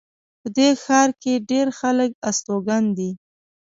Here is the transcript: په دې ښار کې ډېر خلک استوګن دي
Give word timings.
په 0.41 0.47
دې 0.57 0.69
ښار 0.83 1.09
کې 1.21 1.33
ډېر 1.49 1.67
خلک 1.79 2.11
استوګن 2.29 2.83
دي 2.97 3.11